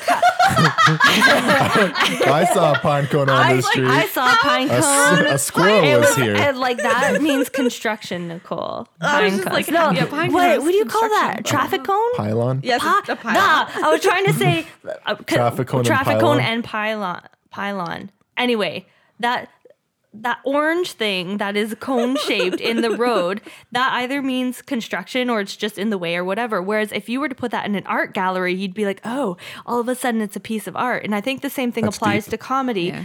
I 2.32 2.48
saw 2.52 2.72
a 2.74 2.78
pine 2.78 3.06
cone 3.06 3.28
on 3.28 3.36
I, 3.36 3.54
the 3.54 3.62
street. 3.62 3.86
I 3.86 4.06
saw 4.06 4.32
a 4.32 4.36
pine 4.36 4.66
a, 4.70 4.80
cone. 4.80 5.26
s- 5.26 5.32
a 5.34 5.38
squirrel 5.38 5.84
It 5.84 5.96
was 5.98 6.08
was- 6.08 6.16
here. 6.16 6.36
and, 6.36 6.58
like 6.58 6.78
that 6.78 7.20
means 7.28 7.48
construction, 7.48 8.28
Nicole. 8.28 8.88
I 9.00 9.22
was 9.24 9.30
Pine 9.30 9.30
just 9.30 9.44
cone. 9.44 9.52
like, 9.52 9.68
no, 9.70 9.90
yeah, 9.92 10.06
pine 10.06 10.32
what, 10.32 10.56
cone 10.56 10.64
what 10.64 10.70
do 10.72 10.76
you 10.76 10.84
call 10.86 11.08
that? 11.08 11.44
Traffic 11.44 11.84
cone? 11.84 12.14
Pylon. 12.16 12.60
Yes, 12.62 12.80
Pa- 12.82 13.02
a 13.08 13.16
pile. 13.16 13.34
Nah, 13.34 13.86
I 13.86 13.90
was 13.92 14.00
trying 14.00 14.24
to 14.26 14.32
say 14.34 14.66
uh, 15.06 15.16
c- 15.16 15.24
Traffic 15.36 15.68
cone 15.68 15.80
and 15.80 15.86
traffic 15.86 16.18
pylon. 16.18 16.20
cone 16.20 16.40
and 16.40 16.64
pylon. 16.64 17.09
Pylon. 17.50 18.10
Anyway, 18.36 18.86
that 19.18 19.48
that 20.12 20.38
orange 20.44 20.92
thing 20.92 21.36
that 21.38 21.56
is 21.56 21.72
cone 21.78 22.16
shaped 22.16 22.60
in 22.60 22.80
the 22.80 22.90
road 22.96 23.40
that 23.70 23.92
either 23.94 24.20
means 24.20 24.60
construction 24.60 25.30
or 25.30 25.40
it's 25.40 25.54
just 25.54 25.78
in 25.78 25.90
the 25.90 25.98
way 25.98 26.16
or 26.16 26.24
whatever 26.24 26.60
whereas 26.60 26.90
if 26.90 27.08
you 27.08 27.20
were 27.20 27.28
to 27.28 27.34
put 27.34 27.52
that 27.52 27.64
in 27.64 27.76
an 27.76 27.86
art 27.86 28.12
gallery 28.12 28.52
you'd 28.52 28.74
be 28.74 28.84
like 28.84 29.00
oh 29.04 29.36
all 29.64 29.78
of 29.78 29.86
a 29.88 29.94
sudden 29.94 30.20
it's 30.20 30.34
a 30.34 30.40
piece 30.40 30.66
of 30.66 30.74
art 30.74 31.04
and 31.04 31.14
i 31.14 31.20
think 31.20 31.42
the 31.42 31.48
same 31.50 31.70
thing 31.70 31.84
That's 31.84 31.96
applies 31.96 32.24
deep. 32.24 32.32
to 32.32 32.38
comedy 32.38 32.82
Yeah. 32.86 33.04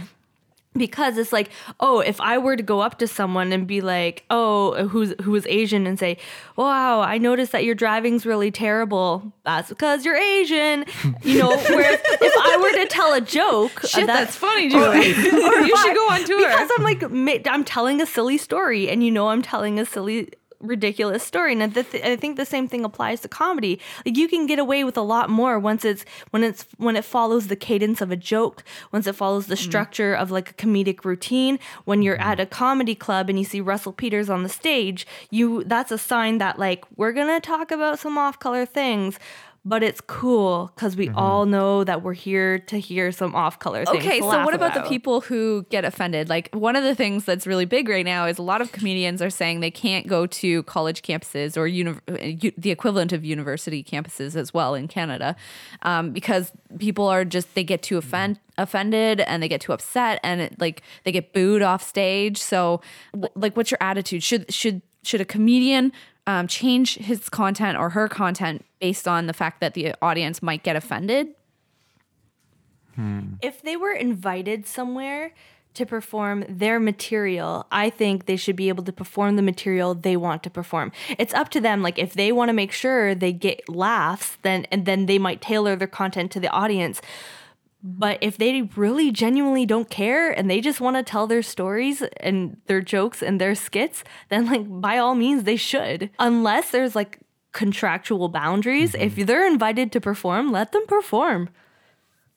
Because 0.76 1.16
it's 1.18 1.32
like 1.32 1.50
oh 1.80 2.00
if 2.00 2.20
i 2.20 2.36
were 2.38 2.56
to 2.56 2.62
go 2.62 2.80
up 2.80 2.98
to 2.98 3.06
someone 3.06 3.52
and 3.52 3.66
be 3.66 3.80
like 3.80 4.24
oh 4.30 4.86
who's 4.88 5.14
who 5.22 5.34
is 5.34 5.46
asian 5.48 5.86
and 5.86 5.98
say 5.98 6.16
wow 6.56 7.00
i 7.00 7.18
noticed 7.18 7.52
that 7.52 7.64
your 7.64 7.74
driving's 7.74 8.24
really 8.26 8.50
terrible 8.50 9.32
that's 9.44 9.68
because 9.68 10.04
you're 10.04 10.16
asian 10.16 10.84
you 11.22 11.38
know 11.38 11.48
whereas 11.68 12.00
if 12.04 12.32
i 12.44 12.56
were 12.60 12.72
to 12.82 12.86
tell 12.88 13.12
a 13.14 13.20
joke 13.20 13.80
Shit, 13.86 14.06
that's 14.06 14.36
funny, 14.36 14.68
Julie. 14.68 15.06
you 15.06 15.76
should 15.76 15.94
go 15.94 16.08
on 16.10 16.24
tour. 16.24 16.38
because 16.38 16.70
i'm 16.78 16.84
like 16.84 17.46
i'm 17.48 17.64
telling 17.64 18.00
a 18.00 18.06
silly 18.06 18.38
story 18.38 18.88
and 18.88 19.04
you 19.04 19.10
know 19.10 19.28
i'm 19.28 19.42
telling 19.42 19.78
a 19.78 19.84
silly 19.86 20.30
ridiculous 20.66 21.22
story. 21.22 21.52
And 21.52 21.72
the 21.74 21.82
th- 21.82 22.04
i 22.04 22.16
think 22.16 22.36
the 22.36 22.44
same 22.44 22.68
thing 22.68 22.84
applies 22.84 23.20
to 23.20 23.28
comedy. 23.28 23.80
Like 24.04 24.16
you 24.16 24.28
can 24.28 24.46
get 24.46 24.58
away 24.58 24.84
with 24.84 24.96
a 24.96 25.02
lot 25.02 25.30
more 25.30 25.58
once 25.58 25.84
it's 25.84 26.04
when 26.30 26.42
it's 26.42 26.66
when 26.76 26.96
it 26.96 27.04
follows 27.04 27.46
the 27.46 27.56
cadence 27.56 28.00
of 28.00 28.10
a 28.10 28.16
joke 28.16 28.64
once 28.92 29.06
it 29.06 29.14
follows 29.14 29.46
the 29.46 29.54
mm-hmm. 29.54 29.64
structure 29.64 30.14
of 30.14 30.30
like 30.30 30.50
a 30.50 30.54
comedic 30.54 31.04
routine. 31.04 31.58
When 31.84 32.02
you're 32.02 32.18
mm-hmm. 32.18 32.30
at 32.30 32.40
a 32.40 32.46
comedy 32.46 32.94
club 32.94 33.28
and 33.28 33.38
you 33.38 33.44
see 33.44 33.60
russell 33.60 33.92
peters 33.92 34.28
on 34.28 34.42
the 34.42 34.48
stage 34.48 35.06
you 35.30 35.64
that's 35.64 35.90
a 35.90 35.98
sign 35.98 36.38
that 36.38 36.58
like 36.58 36.84
we're 36.96 37.12
gonna 37.12 37.40
talk 37.40 37.70
about 37.70 37.98
some 37.98 38.18
off 38.18 38.38
color 38.38 38.66
things 38.66 39.18
but 39.66 39.82
it's 39.82 40.00
cool 40.00 40.70
because 40.76 40.96
we 40.96 41.08
all 41.10 41.44
know 41.44 41.82
that 41.82 42.00
we're 42.00 42.14
here 42.14 42.60
to 42.60 42.78
hear 42.78 43.10
some 43.10 43.34
off 43.34 43.58
color 43.58 43.84
things. 43.84 43.98
Okay, 43.98 44.18
to 44.18 44.22
so 44.22 44.28
laugh 44.28 44.46
what 44.46 44.54
about 44.54 44.74
the 44.74 44.82
people 44.82 45.20
who 45.22 45.66
get 45.70 45.84
offended? 45.84 46.28
Like 46.28 46.54
one 46.54 46.76
of 46.76 46.84
the 46.84 46.94
things 46.94 47.24
that's 47.24 47.48
really 47.48 47.64
big 47.64 47.88
right 47.88 48.04
now 48.04 48.26
is 48.26 48.38
a 48.38 48.42
lot 48.42 48.60
of 48.60 48.70
comedians 48.70 49.20
are 49.20 49.28
saying 49.28 49.58
they 49.58 49.72
can't 49.72 50.06
go 50.06 50.24
to 50.24 50.62
college 50.62 51.02
campuses 51.02 51.56
or 51.56 51.66
uni- 51.66 51.98
u- 52.40 52.52
the 52.56 52.70
equivalent 52.70 53.12
of 53.12 53.24
university 53.24 53.82
campuses 53.82 54.36
as 54.36 54.54
well 54.54 54.76
in 54.76 54.86
Canada 54.86 55.34
um, 55.82 56.12
because 56.12 56.52
people 56.78 57.08
are 57.08 57.24
just 57.24 57.52
they 57.56 57.64
get 57.64 57.82
too 57.82 57.98
offend- 57.98 58.38
offended 58.56 59.20
and 59.22 59.42
they 59.42 59.48
get 59.48 59.60
too 59.60 59.72
upset 59.72 60.20
and 60.22 60.40
it, 60.42 60.60
like 60.60 60.82
they 61.02 61.10
get 61.10 61.32
booed 61.32 61.62
off 61.62 61.82
stage. 61.82 62.38
So 62.38 62.80
w- 63.12 63.32
like, 63.34 63.56
what's 63.56 63.72
your 63.72 63.78
attitude? 63.80 64.22
Should 64.22 64.54
should 64.54 64.80
should 65.02 65.20
a 65.20 65.24
comedian 65.24 65.92
um, 66.26 66.46
change 66.46 66.96
his 66.96 67.28
content 67.28 67.78
or 67.78 67.90
her 67.90 68.08
content 68.08 68.64
based 68.80 69.06
on 69.06 69.26
the 69.26 69.32
fact 69.32 69.60
that 69.60 69.74
the 69.74 69.94
audience 70.02 70.42
might 70.42 70.62
get 70.62 70.76
offended? 70.76 71.28
if 73.42 73.62
they 73.62 73.76
were 73.76 73.92
invited 73.92 74.66
somewhere 74.66 75.32
to 75.74 75.84
perform 75.84 76.44
their 76.48 76.80
material, 76.80 77.66
I 77.70 77.90
think 77.90 78.24
they 78.24 78.36
should 78.36 78.56
be 78.56 78.70
able 78.70 78.82
to 78.84 78.92
perform 78.92 79.36
the 79.36 79.42
material 79.42 79.94
they 79.94 80.16
want 80.16 80.42
to 80.44 80.50
perform. 80.50 80.90
It's 81.18 81.34
up 81.34 81.50
to 81.50 81.60
them. 81.60 81.82
Like 81.82 81.98
if 81.98 82.14
they 82.14 82.32
want 82.32 82.48
to 82.48 82.54
make 82.54 82.72
sure 82.72 83.14
they 83.14 83.32
get 83.32 83.68
laughs, 83.68 84.38
then 84.42 84.66
and 84.72 84.86
then 84.86 85.04
they 85.04 85.18
might 85.18 85.42
tailor 85.42 85.76
their 85.76 85.86
content 85.86 86.32
to 86.32 86.40
the 86.40 86.48
audience. 86.48 87.02
But 87.82 88.18
if 88.20 88.36
they 88.36 88.62
really 88.74 89.12
genuinely 89.12 89.66
don't 89.66 89.88
care 89.88 90.30
and 90.30 90.50
they 90.50 90.60
just 90.60 90.80
want 90.80 90.96
to 90.96 91.02
tell 91.02 91.26
their 91.26 91.42
stories 91.42 92.02
and 92.18 92.56
their 92.66 92.80
jokes 92.80 93.22
and 93.22 93.40
their 93.40 93.54
skits, 93.54 94.02
then 94.28 94.46
like 94.46 94.64
by 94.68 94.98
all 94.98 95.14
means 95.14 95.44
they 95.44 95.56
should. 95.56 96.10
Unless 96.18 96.70
there's 96.70 96.96
like 96.96 97.20
contractual 97.52 98.28
boundaries, 98.28 98.94
if 98.94 99.14
they're 99.14 99.46
invited 99.46 99.92
to 99.92 100.00
perform, 100.00 100.50
let 100.50 100.72
them 100.72 100.84
perform. 100.86 101.48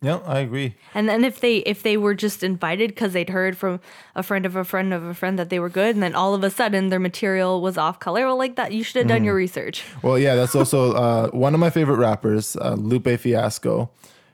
Yeah, 0.01 0.19
I 0.25 0.39
agree. 0.39 0.75
And 0.93 1.10
then 1.10 1.25
if 1.25 1.41
they 1.41 1.58
if 1.58 1.84
they 1.84 1.98
were 1.98 2.13
just 2.13 2.41
invited 2.41 2.91
because 2.91 3.12
they'd 3.12 3.29
heard 3.29 3.58
from 3.58 3.81
a 4.15 4.24
friend 4.24 4.46
of 4.46 4.55
a 4.55 4.63
friend 4.63 4.93
of 4.93 5.03
a 5.03 5.13
friend 5.13 5.38
that 5.38 5.50
they 5.50 5.60
were 5.60 5.67
good, 5.67 5.93
and 5.93 6.01
then 6.01 6.15
all 6.15 6.34
of 6.34 6.41
a 6.41 6.50
sudden 6.50 6.88
their 6.88 7.01
material 7.01 7.62
was 7.62 7.77
off 7.77 8.00
color, 8.00 8.25
well, 8.25 8.38
like 8.38 8.55
that, 8.55 8.72
you 8.72 8.81
should 8.81 8.96
have 8.96 9.08
done 9.08 9.25
your 9.25 9.36
research. 9.36 9.84
Well, 10.01 10.17
yeah, 10.17 10.36
that's 10.36 10.55
also 10.55 10.93
uh, 10.93 11.29
one 11.31 11.53
of 11.53 11.60
my 11.60 11.69
favorite 11.69 11.98
rappers, 11.98 12.55
uh, 12.55 12.75
Lupe 12.75 13.19
Fiasco. 13.19 13.89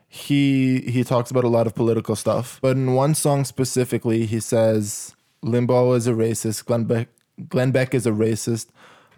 He 0.08 0.80
he 0.82 1.04
talks 1.04 1.30
about 1.30 1.44
a 1.44 1.48
lot 1.48 1.66
of 1.66 1.74
political 1.74 2.16
stuff, 2.16 2.58
but 2.62 2.76
in 2.76 2.94
one 2.94 3.14
song 3.14 3.44
specifically, 3.44 4.24
he 4.26 4.40
says 4.40 5.14
Limbaugh 5.44 5.96
is 5.96 6.06
a 6.06 6.12
racist, 6.12 6.64
Glenn 6.64 6.84
Beck, 6.84 7.08
Glenn 7.48 7.72
Beck 7.72 7.94
is 7.94 8.06
a 8.06 8.12
racist, 8.12 8.68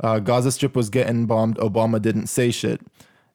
uh, 0.01 0.19
Gaza 0.19 0.51
Strip 0.51 0.75
was 0.75 0.89
getting 0.91 1.27
bombed, 1.27 1.57
Obama 1.59 2.01
didn't 2.01 2.29
say 2.29 2.51
shit, 2.51 2.81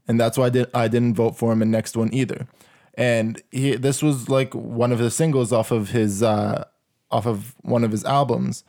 and 0.08 0.20
that's 0.20 0.38
why 0.38 0.46
I, 0.46 0.50
did, 0.50 0.68
I 0.74 0.88
didn't 0.88 1.16
vote 1.16 1.38
for 1.38 1.52
him 1.52 1.62
in 1.62 1.72
next 1.72 1.96
one 1.96 2.14
either. 2.14 2.48
And 2.96 3.42
he 3.52 3.76
this 3.76 4.04
was 4.04 4.30
like 4.30 4.54
one 4.54 4.92
of 4.92 5.00
the 5.00 5.10
singles 5.12 5.52
off 5.52 5.72
of 5.72 5.90
his 5.90 6.22
uh, 6.22 6.66
off 7.12 7.26
of 7.26 7.56
one 7.62 7.84
of 7.84 7.92
his 7.92 8.04
albums, 8.04 8.64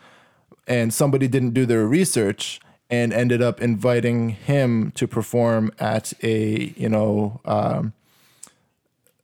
and 0.67 0.93
somebody 0.93 1.29
didn't 1.29 1.51
do 1.51 1.67
their 1.67 1.87
research 1.87 2.61
and 2.91 3.13
ended 3.13 3.43
up 3.43 3.61
inviting 3.61 4.31
him 4.31 4.93
to 4.93 5.07
perform 5.07 5.73
at 5.79 6.13
a 6.23 6.73
you 6.77 6.89
know 6.89 7.41
um, 7.45 7.93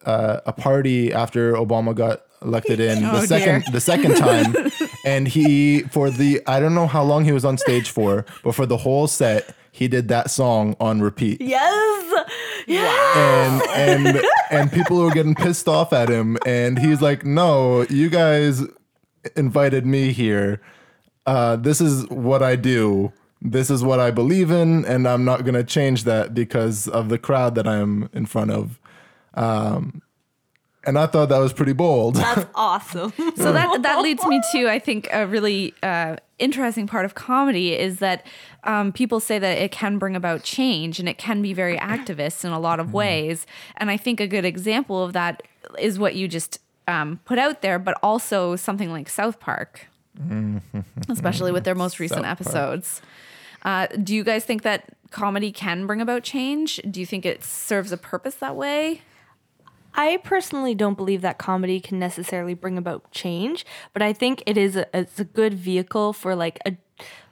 uh, 0.07 0.41
a 0.47 0.53
party 0.53 1.13
after 1.13 1.53
Obama 1.55 1.95
got 1.95 2.23
elected 2.43 2.81
in 2.81 3.03
the 3.13 3.19
Oh, 3.19 3.25
second 3.27 3.63
dear. 3.65 3.73
the 3.73 3.81
second 3.81 4.17
time, 4.17 4.55
and 5.05 5.29
he 5.29 5.83
for 5.83 6.11
the 6.11 6.41
I 6.47 6.61
don't 6.61 6.75
know 6.75 6.87
how 6.87 7.03
long 7.03 7.25
he 7.25 7.33
was 7.33 7.45
on 7.45 7.59
stage 7.59 7.91
for, 7.91 8.25
but 8.43 8.55
for 8.55 8.67
the 8.67 8.79
whole 8.79 9.07
set 9.07 9.55
he 9.73 9.87
did 9.89 10.09
that 10.09 10.31
song 10.31 10.75
on 10.81 11.01
repeat. 11.01 11.41
Yes, 11.41 12.27
yes. 12.67 13.17
and 13.17 14.07
and 14.09 14.25
and 14.51 14.73
people 14.73 15.01
were 15.01 15.11
getting 15.13 15.35
pissed 15.35 15.69
off 15.69 15.93
at 15.93 16.09
him. 16.09 16.37
And 16.47 16.79
he's 16.79 17.01
like 17.01 17.25
no 17.25 17.83
you 17.91 18.09
guys 18.11 18.63
invited 19.37 19.87
me 19.87 20.13
here. 20.13 20.61
Uh, 21.27 21.55
this 21.57 21.81
is 21.81 22.09
what 22.09 22.43
i 22.43 22.57
do. 22.57 23.13
This 23.43 23.71
is 23.71 23.85
what 23.85 24.01
i 24.01 24.11
believe 24.11 24.51
in 24.51 24.85
and 24.87 25.07
i'm 25.07 25.25
not 25.25 25.45
going 25.45 25.55
to 25.55 25.63
change 25.65 26.05
that 26.05 26.35
because 26.35 26.89
of 26.89 27.09
the 27.11 27.19
crowd 27.19 27.55
that 27.55 27.67
i'm 27.69 28.09
in 28.13 28.27
front 28.27 28.51
of 28.51 28.80
um, 29.35 30.03
and 30.87 30.99
i 30.99 31.07
thought 31.07 31.29
that 31.29 31.39
was 31.39 31.53
pretty 31.53 31.73
bold 31.73 32.17
That's 32.17 32.47
awesome. 32.55 33.13
So 33.37 33.53
that 33.53 33.83
that 33.83 34.01
leads 34.03 34.25
me 34.27 34.41
to 34.53 34.69
I 34.69 34.79
think 34.79 35.09
a 35.13 35.27
really 35.27 35.75
uh, 35.83 36.17
interesting 36.39 36.87
part 36.87 37.05
of 37.05 37.15
comedy 37.15 37.75
is 37.79 37.99
that 37.99 38.27
um, 38.65 38.93
people 38.93 39.21
say 39.21 39.39
that 39.39 39.59
it 39.59 39.71
can 39.73 39.99
bring 39.99 40.17
about 40.17 40.43
change 40.43 40.99
and 40.99 41.09
it 41.09 41.19
can 41.19 41.43
be 41.43 41.53
very 41.53 41.77
activist 41.77 42.45
in 42.45 42.51
a 42.51 42.59
lot 42.59 42.81
of 42.81 42.93
ways. 42.95 43.47
And 43.77 43.91
I 43.91 43.97
think 43.99 44.21
a 44.21 44.27
good 44.27 44.45
example 44.47 45.05
of 45.05 45.13
that 45.13 45.43
is 45.79 45.99
what 45.99 46.15
you 46.15 46.29
just 46.29 46.59
um, 46.89 47.21
put 47.27 47.39
out 47.39 47.61
there, 47.63 47.79
but 47.79 47.99
also 48.03 48.57
something 48.57 48.91
like 48.91 49.09
South 49.09 49.39
Park, 49.39 49.87
especially 51.09 51.53
with 51.53 51.65
their 51.65 51.75
most 51.75 52.01
recent 52.01 52.23
South 52.23 52.31
episodes. 52.41 53.03
Uh, 53.63 53.87
do 54.03 54.15
you 54.15 54.25
guys 54.25 54.45
think 54.45 54.63
that 54.63 54.95
comedy 55.11 55.53
can 55.53 55.87
bring 55.87 56.01
about 56.01 56.23
change? 56.23 56.81
Do 56.91 57.01
you 57.01 57.07
think 57.07 57.27
it 57.27 57.45
serves 57.45 57.93
a 57.93 57.97
purpose 57.99 58.37
that 58.37 58.57
way? 58.57 59.03
I 59.95 60.19
personally 60.19 60.75
don't 60.75 60.97
believe 60.97 61.23
that 61.23 61.39
comedy 61.39 61.81
can 61.81 61.99
necessarily 61.99 62.55
bring 62.55 62.79
about 62.79 63.11
change, 63.11 63.67
but 63.93 64.03
I 64.03 64.13
think 64.13 64.43
it 64.47 64.57
is 64.57 64.77
a, 64.77 64.87
it's 64.97 65.19
a 65.19 65.25
good 65.25 65.55
vehicle 65.55 66.13
for 66.13 66.35
like 66.35 66.59
a 66.65 66.77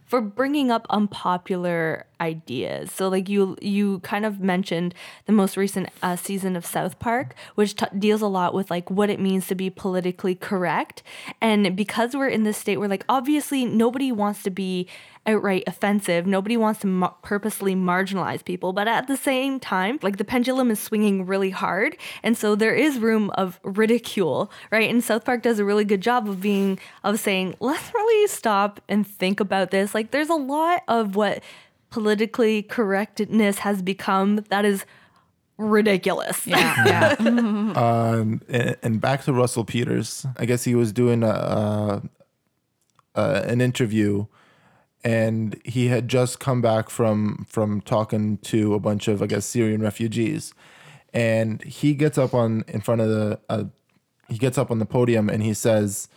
for 0.04 0.20
bringing 0.22 0.70
up 0.70 0.86
unpopular 0.88 2.06
ideas. 2.20 2.92
So 2.92 3.08
like 3.08 3.28
you 3.28 3.56
you 3.60 4.00
kind 4.00 4.24
of 4.24 4.40
mentioned 4.40 4.94
the 5.26 5.32
most 5.32 5.56
recent 5.56 5.88
uh, 6.02 6.16
season 6.16 6.56
of 6.56 6.66
South 6.66 6.98
Park, 6.98 7.34
which 7.54 7.76
t- 7.76 7.86
deals 7.98 8.22
a 8.22 8.26
lot 8.26 8.54
with 8.54 8.70
like 8.70 8.90
what 8.90 9.10
it 9.10 9.20
means 9.20 9.46
to 9.48 9.54
be 9.54 9.70
politically 9.70 10.34
correct, 10.34 11.02
and 11.40 11.76
because 11.76 12.14
we're 12.14 12.28
in 12.28 12.44
this 12.44 12.56
state 12.56 12.78
where 12.78 12.88
like 12.88 13.04
obviously 13.08 13.64
nobody 13.64 14.12
wants 14.12 14.42
to 14.42 14.50
be 14.50 14.88
outright 15.26 15.64
offensive. 15.66 16.26
Nobody 16.26 16.56
wants 16.56 16.80
to 16.80 17.12
purposely 17.22 17.74
marginalize 17.74 18.42
people, 18.42 18.72
but 18.72 18.88
at 18.88 19.08
the 19.08 19.16
same 19.16 19.60
time, 19.60 19.98
like 20.00 20.16
the 20.16 20.24
pendulum 20.24 20.70
is 20.70 20.80
swinging 20.80 21.26
really 21.26 21.50
hard, 21.50 21.96
and 22.22 22.36
so 22.36 22.54
there 22.54 22.74
is 22.74 22.98
room 22.98 23.30
of 23.30 23.60
ridicule, 23.62 24.50
right? 24.70 24.88
And 24.88 25.04
South 25.04 25.24
Park 25.24 25.42
does 25.42 25.58
a 25.58 25.64
really 25.64 25.84
good 25.84 26.00
job 26.00 26.28
of 26.28 26.40
being 26.40 26.78
of 27.04 27.20
saying, 27.20 27.54
let's 27.60 27.92
really 27.94 28.26
stop 28.28 28.80
and 28.88 29.06
think 29.06 29.40
about 29.40 29.70
this. 29.70 29.94
Like 29.94 30.10
there's 30.10 30.30
a 30.30 30.34
lot 30.34 30.82
of 30.88 31.14
what 31.14 31.42
politically 31.90 32.62
correctness 32.62 33.60
has 33.60 33.82
become 33.82 34.36
that 34.48 34.64
is 34.64 34.84
ridiculous. 35.56 36.46
Yeah, 36.46 36.84
yeah. 36.86 37.72
um, 37.74 38.40
and, 38.48 38.76
and 38.82 39.00
back 39.00 39.24
to 39.24 39.32
Russell 39.32 39.64
Peters. 39.64 40.26
I 40.36 40.46
guess 40.46 40.64
he 40.64 40.74
was 40.74 40.92
doing 40.92 41.22
a, 41.22 41.28
uh, 41.28 42.00
uh, 43.14 43.42
an 43.46 43.60
interview, 43.60 44.26
and 45.04 45.60
he 45.64 45.88
had 45.88 46.08
just 46.08 46.40
come 46.40 46.62
back 46.62 46.90
from 46.90 47.46
from 47.48 47.80
talking 47.80 48.38
to 48.38 48.74
a 48.74 48.80
bunch 48.80 49.08
of 49.08 49.22
I 49.22 49.26
guess 49.26 49.46
Syrian 49.46 49.82
refugees, 49.82 50.54
and 51.12 51.62
he 51.64 51.94
gets 51.94 52.18
up 52.18 52.34
on 52.34 52.64
in 52.68 52.80
front 52.80 53.00
of 53.00 53.08
the 53.08 53.40
uh, 53.48 53.64
he 54.28 54.38
gets 54.38 54.58
up 54.58 54.70
on 54.70 54.78
the 54.78 54.86
podium 54.86 55.28
and 55.28 55.42
he 55.42 55.54
says 55.54 56.08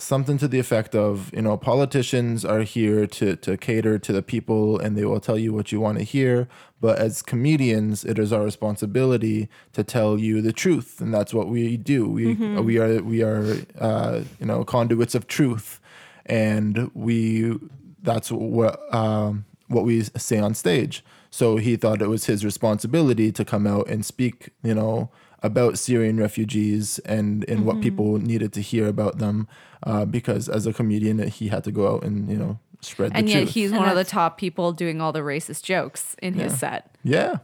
something 0.00 0.38
to 0.38 0.48
the 0.48 0.58
effect 0.58 0.94
of 0.94 1.32
you 1.34 1.42
know 1.42 1.56
politicians 1.56 2.44
are 2.44 2.62
here 2.62 3.06
to 3.06 3.36
to 3.36 3.56
cater 3.56 3.98
to 3.98 4.12
the 4.12 4.22
people 4.22 4.78
and 4.78 4.96
they 4.96 5.04
will 5.04 5.20
tell 5.20 5.38
you 5.38 5.52
what 5.52 5.72
you 5.72 5.80
want 5.80 5.98
to 5.98 6.04
hear. 6.04 6.48
But 6.80 6.98
as 6.98 7.22
comedians 7.22 8.04
it 8.04 8.18
is 8.18 8.32
our 8.32 8.42
responsibility 8.42 9.48
to 9.72 9.84
tell 9.84 10.18
you 10.18 10.40
the 10.40 10.52
truth. 10.52 11.00
And 11.00 11.12
that's 11.12 11.34
what 11.34 11.48
we 11.48 11.76
do. 11.76 12.08
We 12.08 12.34
we 12.34 12.78
are 12.78 13.02
we 13.02 13.22
are 13.22 13.58
uh, 13.78 14.22
you 14.38 14.46
know 14.46 14.64
conduits 14.64 15.14
of 15.14 15.26
truth. 15.26 15.80
And 16.26 16.90
we 16.94 17.58
that's 18.02 18.30
what 18.30 18.94
um, 18.94 19.44
what 19.68 19.84
we 19.84 20.02
say 20.02 20.38
on 20.38 20.54
stage. 20.54 21.04
So 21.30 21.58
he 21.58 21.76
thought 21.76 22.02
it 22.02 22.08
was 22.08 22.26
his 22.26 22.44
responsibility 22.44 23.30
to 23.32 23.44
come 23.44 23.66
out 23.66 23.88
and 23.88 24.04
speak 24.04 24.50
you 24.62 24.74
know 24.74 25.10
about 25.42 25.78
Syrian 25.78 26.18
refugees 26.18 26.98
and 27.00 27.44
and 27.48 27.64
what 27.64 27.80
people 27.80 28.18
needed 28.18 28.52
to 28.54 28.60
hear 28.60 28.86
about 28.86 29.18
them. 29.18 29.48
Uh, 29.82 30.04
because 30.04 30.48
as 30.48 30.66
a 30.66 30.72
comedian, 30.72 31.26
he 31.28 31.48
had 31.48 31.64
to 31.64 31.72
go 31.72 31.94
out 31.94 32.02
and 32.04 32.28
you 32.30 32.36
know 32.36 32.58
spread 32.82 33.12
And 33.14 33.26
the 33.26 33.32
yet 33.32 33.38
truth. 33.40 33.54
he's 33.54 33.70
And 33.70 33.80
one 33.80 33.88
of 33.88 33.96
the 33.96 34.04
top 34.04 34.36
people 34.38 34.72
doing 34.72 35.00
all 35.00 35.12
the 35.12 35.20
racist 35.20 35.62
jokes 35.62 36.16
in 36.22 36.34
his 36.34 36.58
set. 36.58 36.94
yeah. 37.02 37.38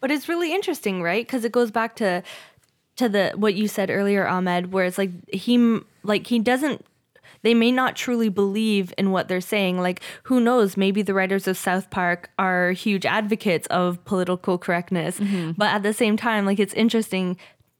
But 0.00 0.10
it's 0.10 0.28
really 0.28 0.54
interesting, 0.54 1.02
right? 1.02 1.26
Because 1.26 1.44
it 1.44 1.52
goes 1.52 1.70
back 1.70 1.96
to 1.96 2.22
to 2.96 3.08
the 3.08 3.32
what 3.36 3.54
you 3.54 3.68
said 3.68 3.90
earlier, 3.90 4.26
Ahmed, 4.26 4.72
where 4.72 4.86
it's 4.86 4.98
like 4.98 5.10
he 5.32 5.80
like 6.02 6.26
he 6.26 6.38
doesn't. 6.38 6.84
They 7.42 7.54
may 7.54 7.72
not 7.72 7.96
truly 7.96 8.28
believe 8.28 8.92
in 8.98 9.10
what 9.10 9.28
they're 9.28 9.40
saying. 9.40 9.80
Like, 9.80 10.00
who 10.24 10.40
knows? 10.40 10.76
Maybe 10.76 11.02
the 11.02 11.14
writers 11.14 11.46
of 11.46 11.56
South 11.56 11.90
Park 11.90 12.30
are 12.38 12.72
huge 12.72 13.06
advocates 13.06 13.66
of 13.68 14.04
political 14.04 14.58
correctness. 14.58 15.18
Mm-hmm. 15.18 15.52
But 15.52 15.68
at 15.68 15.82
the 15.82 15.92
same 15.92 16.16
time, 16.16 16.46
like, 16.46 16.58
it's 16.58 16.74
interesting 16.74 17.36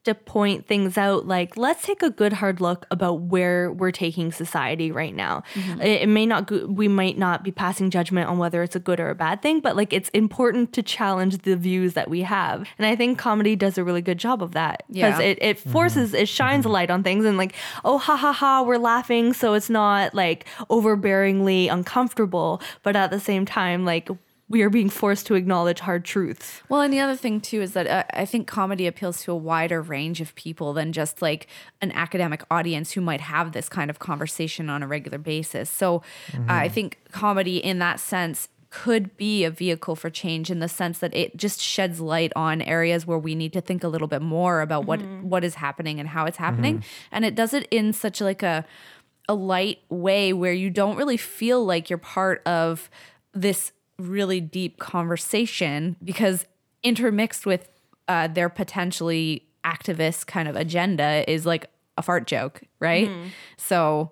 to 0.07 0.15
point 0.15 0.67
things 0.67 0.97
out 0.97 1.27
like 1.27 1.55
let's 1.55 1.83
take 1.83 2.01
a 2.01 2.09
good 2.09 2.33
hard 2.33 2.59
look 2.59 2.85
about 2.91 3.21
where 3.21 3.71
we're 3.71 3.91
taking 3.91 4.31
society 4.31 4.91
right 4.91 5.15
now. 5.15 5.43
Mm-hmm. 5.53 5.81
It, 5.81 6.01
it 6.03 6.09
may 6.09 6.25
not 6.25 6.47
go- 6.47 6.65
we 6.65 6.87
might 6.87 7.17
not 7.17 7.43
be 7.43 7.51
passing 7.51 7.89
judgment 7.89 8.29
on 8.29 8.37
whether 8.37 8.63
it's 8.63 8.75
a 8.75 8.79
good 8.79 8.99
or 8.99 9.09
a 9.09 9.15
bad 9.15 9.41
thing 9.41 9.59
but 9.59 9.75
like 9.75 9.93
it's 9.93 10.09
important 10.09 10.73
to 10.73 10.81
challenge 10.81 11.39
the 11.43 11.55
views 11.55 11.93
that 11.93 12.09
we 12.09 12.21
have. 12.21 12.67
And 12.77 12.85
i 12.87 12.95
think 12.95 13.19
comedy 13.19 13.55
does 13.55 13.77
a 13.77 13.83
really 13.83 14.01
good 14.01 14.17
job 14.17 14.41
of 14.41 14.53
that 14.53 14.83
because 14.87 15.19
Yeah. 15.19 15.25
it, 15.25 15.37
it 15.41 15.57
mm-hmm. 15.57 15.71
forces 15.71 16.13
it 16.13 16.17
mm-hmm. 16.17 16.25
shines 16.25 16.65
a 16.65 16.69
light 16.69 16.89
on 16.89 17.03
things 17.03 17.25
and 17.25 17.37
like 17.37 17.53
oh 17.85 17.97
ha 17.97 18.15
ha 18.15 18.31
ha 18.31 18.63
we're 18.63 18.77
laughing 18.77 19.33
so 19.33 19.53
it's 19.53 19.69
not 19.69 20.15
like 20.15 20.45
overbearingly 20.69 21.71
uncomfortable 21.71 22.61
but 22.83 22.95
at 22.95 23.11
the 23.11 23.19
same 23.19 23.45
time 23.45 23.85
like 23.85 24.09
we 24.49 24.61
are 24.61 24.69
being 24.69 24.89
forced 24.89 25.27
to 25.27 25.35
acknowledge 25.35 25.81
hard 25.81 26.05
truths. 26.05 26.61
Well, 26.69 26.81
and 26.81 26.93
the 26.93 26.99
other 26.99 27.15
thing 27.15 27.41
too 27.41 27.61
is 27.61 27.73
that 27.73 27.87
uh, 27.87 28.03
I 28.13 28.25
think 28.25 28.47
comedy 28.47 28.87
appeals 28.87 29.21
to 29.23 29.31
a 29.31 29.35
wider 29.35 29.81
range 29.81 30.21
of 30.21 30.33
people 30.35 30.73
than 30.73 30.93
just 30.93 31.21
like 31.21 31.47
an 31.81 31.91
academic 31.91 32.43
audience 32.49 32.93
who 32.93 33.01
might 33.01 33.21
have 33.21 33.51
this 33.51 33.67
kind 33.67 33.89
of 33.89 33.99
conversation 33.99 34.69
on 34.69 34.83
a 34.83 34.87
regular 34.87 35.17
basis. 35.17 35.69
So 35.69 35.97
uh, 36.33 36.43
I 36.47 36.69
think 36.69 36.99
comedy, 37.11 37.57
in 37.57 37.79
that 37.79 37.99
sense, 37.99 38.47
could 38.69 39.15
be 39.17 39.43
a 39.43 39.49
vehicle 39.49 39.95
for 39.95 40.09
change 40.09 40.51
in 40.51 40.59
the 40.59 40.67
sense 40.67 40.99
that 40.99 41.15
it 41.15 41.35
just 41.37 41.61
sheds 41.61 41.99
light 41.99 42.31
on 42.35 42.61
areas 42.61 43.07
where 43.07 43.17
we 43.17 43.33
need 43.33 43.53
to 43.53 43.61
think 43.61 43.83
a 43.83 43.87
little 43.87 44.07
bit 44.07 44.21
more 44.21 44.61
about 44.61 44.85
what 44.85 45.01
what 45.21 45.43
is 45.43 45.55
happening 45.55 45.99
and 45.99 46.09
how 46.09 46.25
it's 46.25 46.37
happening, 46.37 46.83
and 47.11 47.23
it 47.23 47.33
does 47.33 47.53
it 47.53 47.67
in 47.71 47.93
such 47.93 48.19
like 48.21 48.43
a 48.43 48.65
a 49.29 49.33
light 49.33 49.79
way 49.89 50.33
where 50.33 50.53
you 50.53 50.69
don't 50.69 50.97
really 50.97 51.17
feel 51.17 51.65
like 51.65 51.89
you're 51.89 51.97
part 51.97 52.41
of 52.45 52.89
this 53.33 53.71
really 53.99 54.39
deep 54.41 54.77
conversation 54.79 55.95
because 56.03 56.45
intermixed 56.83 57.45
with 57.45 57.69
uh, 58.07 58.27
their 58.27 58.49
potentially 58.49 59.43
activist 59.65 60.27
kind 60.27 60.47
of 60.47 60.55
agenda 60.55 61.29
is 61.29 61.45
like 61.45 61.69
a 61.97 62.01
fart 62.01 62.27
joke, 62.27 62.61
right? 62.79 63.09
So 63.57 64.11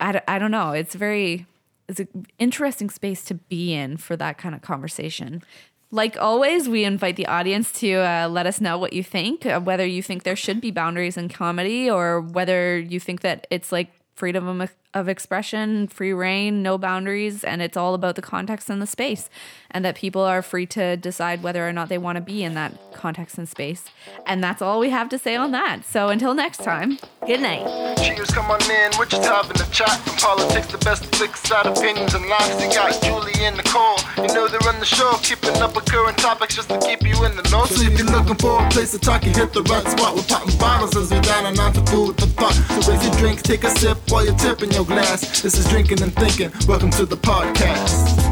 I, 0.00 0.12
d- 0.12 0.18
I 0.28 0.38
don't 0.38 0.50
know. 0.50 0.72
It's 0.72 0.94
very 0.94 1.46
it's 1.88 2.00
an 2.00 2.26
interesting 2.38 2.88
space 2.88 3.24
to 3.26 3.34
be 3.34 3.74
in 3.74 3.96
for 3.98 4.16
that 4.16 4.38
kind 4.38 4.54
of 4.54 4.62
conversation. 4.62 5.42
Like 5.90 6.16
always, 6.20 6.68
we 6.68 6.82
invite 6.84 7.16
the 7.16 7.26
audience 7.26 7.70
to 7.80 7.96
uh, 7.96 8.28
let 8.28 8.46
us 8.46 8.60
know 8.60 8.78
what 8.78 8.92
you 8.94 9.02
think, 9.02 9.44
uh, 9.46 9.60
whether 9.60 9.86
you 9.86 10.02
think 10.02 10.22
there 10.22 10.34
should 10.36 10.60
be 10.60 10.70
boundaries 10.70 11.16
in 11.16 11.28
comedy 11.28 11.90
or 11.90 12.20
whether 12.20 12.78
you 12.78 12.98
think 12.98 13.20
that 13.20 13.46
it's 13.50 13.70
like 13.70 13.92
freedom 14.14 14.60
of, 14.60 14.74
of 14.94 15.08
expression, 15.08 15.88
free 15.88 16.12
reign, 16.12 16.62
no 16.62 16.78
boundaries, 16.78 17.44
and 17.44 17.60
it's 17.60 17.76
all 17.76 17.94
about 17.94 18.14
the 18.14 18.22
context 18.22 18.70
and 18.70 18.80
the 18.80 18.86
space, 18.86 19.28
and 19.70 19.84
that 19.84 19.96
people 19.96 20.22
are 20.22 20.40
free 20.40 20.66
to 20.66 20.96
decide 20.96 21.42
whether 21.42 21.68
or 21.68 21.72
not 21.72 21.88
they 21.88 21.98
want 21.98 22.16
to 22.16 22.22
be 22.22 22.44
in 22.44 22.54
that 22.54 22.72
context 22.94 23.36
and 23.36 23.48
space. 23.48 23.84
And 24.26 24.42
that's 24.42 24.62
all 24.62 24.78
we 24.78 24.90
have 24.90 25.08
to 25.10 25.18
say 25.18 25.36
on 25.36 25.50
that. 25.50 25.84
So 25.84 26.08
until 26.08 26.34
next 26.34 26.62
time. 26.62 26.98
good 27.26 27.40
night. 27.40 27.64
Cheers, 27.98 28.30
come 28.30 28.50
on 28.50 28.62
in, 28.70 28.92
what 28.94 29.12
you 29.12 29.18
top 29.18 29.46
in 29.46 29.56
the 29.56 29.68
chat. 29.72 29.98
From 30.00 30.16
politics, 30.16 30.68
the 30.68 30.78
best 30.78 31.04
flicks, 31.16 31.40
side 31.40 31.66
opinions 31.66 32.14
and 32.14 32.26
lines 32.28 32.62
You 32.62 32.68
got 32.70 33.00
Julie 33.02 33.32
and 33.44 33.56
Nicole, 33.56 33.98
you 34.16 34.32
know 34.32 34.48
they 34.48 34.58
run 34.64 34.78
the 34.78 34.86
show. 34.86 35.12
Keeping 35.22 35.56
up 35.60 35.74
with 35.74 35.86
current 35.86 36.16
topics 36.18 36.54
just 36.54 36.68
to 36.68 36.78
keep 36.78 37.02
you 37.02 37.24
in 37.24 37.36
the 37.36 37.42
know. 37.50 37.64
So 37.66 37.82
if 37.82 37.98
you're 37.98 38.06
looking 38.08 38.36
for 38.36 38.64
a 38.64 38.68
place 38.70 38.92
to 38.92 38.98
talk, 38.98 39.24
you 39.24 39.32
hit 39.32 39.52
the 39.52 39.62
right 39.62 39.86
spot. 39.86 40.14
We're 40.14 40.22
popping 40.22 40.56
bottles 40.58 40.96
as 40.96 41.10
we 41.10 41.20
down 41.20 41.46
and 41.46 41.58
onto 41.58 41.84
food 41.86 42.16
for 42.20 42.26
thought. 42.38 42.54
So 42.54 42.92
raise 42.92 43.02
your 43.04 43.14
drink, 43.16 43.42
take 43.42 43.64
a 43.64 43.70
sip 43.70 43.98
while 44.08 44.24
you're 44.24 44.36
tipping 44.36 44.70
your 44.70 44.83
glass. 44.84 45.42
This 45.42 45.58
is 45.58 45.68
drinking 45.68 46.02
and 46.02 46.14
thinking, 46.14 46.50
welcome 46.66 46.90
to 46.92 47.06
the 47.06 47.16
podcast 47.16 48.23